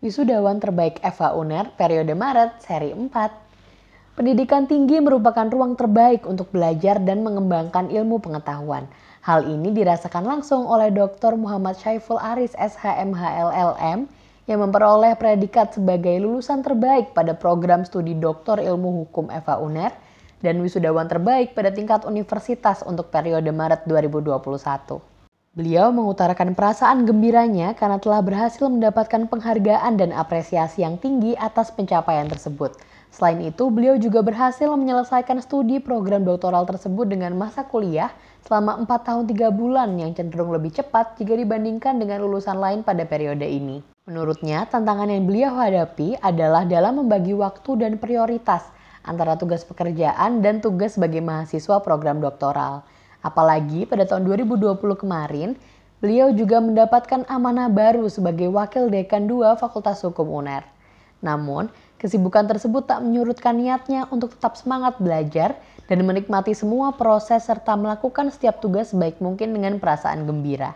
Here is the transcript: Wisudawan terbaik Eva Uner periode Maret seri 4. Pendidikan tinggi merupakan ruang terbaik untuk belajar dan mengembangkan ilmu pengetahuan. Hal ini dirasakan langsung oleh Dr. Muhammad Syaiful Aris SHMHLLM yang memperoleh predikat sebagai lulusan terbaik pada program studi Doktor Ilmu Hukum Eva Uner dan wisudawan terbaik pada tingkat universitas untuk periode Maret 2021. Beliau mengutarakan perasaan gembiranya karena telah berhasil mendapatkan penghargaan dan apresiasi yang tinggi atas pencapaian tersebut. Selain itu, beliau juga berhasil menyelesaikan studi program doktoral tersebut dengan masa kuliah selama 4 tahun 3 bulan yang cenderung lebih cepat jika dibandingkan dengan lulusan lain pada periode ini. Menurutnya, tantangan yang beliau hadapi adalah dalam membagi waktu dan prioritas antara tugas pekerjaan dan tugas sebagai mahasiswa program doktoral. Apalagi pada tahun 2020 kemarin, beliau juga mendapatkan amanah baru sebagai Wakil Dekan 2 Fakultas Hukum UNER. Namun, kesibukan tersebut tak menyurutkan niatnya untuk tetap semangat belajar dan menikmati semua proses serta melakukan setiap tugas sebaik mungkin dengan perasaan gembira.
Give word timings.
Wisudawan 0.00 0.56
terbaik 0.64 0.96
Eva 1.04 1.36
Uner 1.36 1.76
periode 1.76 2.16
Maret 2.16 2.64
seri 2.64 2.88
4. 2.88 3.12
Pendidikan 4.16 4.64
tinggi 4.64 4.96
merupakan 4.96 5.44
ruang 5.44 5.76
terbaik 5.76 6.24
untuk 6.24 6.48
belajar 6.56 6.96
dan 7.04 7.20
mengembangkan 7.20 7.92
ilmu 7.92 8.16
pengetahuan. 8.16 8.88
Hal 9.20 9.44
ini 9.44 9.76
dirasakan 9.76 10.24
langsung 10.24 10.64
oleh 10.64 10.88
Dr. 10.88 11.36
Muhammad 11.36 11.76
Syaiful 11.76 12.16
Aris 12.16 12.56
SHMHLLM 12.56 14.08
yang 14.48 14.58
memperoleh 14.64 15.20
predikat 15.20 15.76
sebagai 15.76 16.16
lulusan 16.16 16.64
terbaik 16.64 17.12
pada 17.12 17.36
program 17.36 17.84
studi 17.84 18.16
Doktor 18.16 18.56
Ilmu 18.56 19.04
Hukum 19.04 19.28
Eva 19.28 19.60
Uner 19.60 19.92
dan 20.40 20.64
wisudawan 20.64 21.12
terbaik 21.12 21.52
pada 21.52 21.68
tingkat 21.76 22.08
universitas 22.08 22.80
untuk 22.88 23.12
periode 23.12 23.52
Maret 23.52 23.84
2021. 23.84 25.09
Beliau 25.50 25.90
mengutarakan 25.90 26.54
perasaan 26.54 27.02
gembiranya 27.02 27.74
karena 27.74 27.98
telah 27.98 28.22
berhasil 28.22 28.70
mendapatkan 28.70 29.26
penghargaan 29.26 29.98
dan 29.98 30.14
apresiasi 30.14 30.86
yang 30.86 30.94
tinggi 30.94 31.34
atas 31.34 31.74
pencapaian 31.74 32.30
tersebut. 32.30 32.78
Selain 33.10 33.42
itu, 33.42 33.66
beliau 33.66 33.98
juga 33.98 34.22
berhasil 34.22 34.70
menyelesaikan 34.70 35.42
studi 35.42 35.82
program 35.82 36.22
doktoral 36.22 36.62
tersebut 36.70 37.10
dengan 37.10 37.34
masa 37.34 37.66
kuliah 37.66 38.14
selama 38.46 38.78
4 38.86 39.02
tahun 39.02 39.24
3 39.26 39.50
bulan 39.50 39.98
yang 39.98 40.14
cenderung 40.14 40.54
lebih 40.54 40.70
cepat 40.70 41.18
jika 41.18 41.34
dibandingkan 41.34 41.98
dengan 41.98 42.22
lulusan 42.22 42.54
lain 42.54 42.86
pada 42.86 43.02
periode 43.02 43.42
ini. 43.42 43.82
Menurutnya, 44.06 44.70
tantangan 44.70 45.10
yang 45.10 45.26
beliau 45.26 45.50
hadapi 45.58 46.14
adalah 46.22 46.62
dalam 46.62 47.02
membagi 47.02 47.34
waktu 47.34 47.74
dan 47.74 47.98
prioritas 47.98 48.70
antara 49.02 49.34
tugas 49.34 49.66
pekerjaan 49.66 50.46
dan 50.46 50.62
tugas 50.62 50.94
sebagai 50.94 51.18
mahasiswa 51.18 51.82
program 51.82 52.22
doktoral. 52.22 52.86
Apalagi 53.20 53.84
pada 53.84 54.08
tahun 54.08 54.24
2020 54.24 54.80
kemarin, 54.96 55.56
beliau 56.00 56.32
juga 56.32 56.60
mendapatkan 56.64 57.28
amanah 57.28 57.68
baru 57.68 58.08
sebagai 58.08 58.48
Wakil 58.48 58.88
Dekan 58.88 59.28
2 59.28 59.60
Fakultas 59.60 60.00
Hukum 60.00 60.28
UNER. 60.28 60.64
Namun, 61.20 61.68
kesibukan 62.00 62.48
tersebut 62.48 62.88
tak 62.88 63.04
menyurutkan 63.04 63.60
niatnya 63.60 64.08
untuk 64.08 64.32
tetap 64.32 64.56
semangat 64.56 64.96
belajar 64.96 65.60
dan 65.84 66.00
menikmati 66.00 66.56
semua 66.56 66.96
proses 66.96 67.44
serta 67.44 67.76
melakukan 67.76 68.32
setiap 68.32 68.64
tugas 68.64 68.96
sebaik 68.96 69.20
mungkin 69.20 69.52
dengan 69.52 69.76
perasaan 69.76 70.24
gembira. 70.24 70.72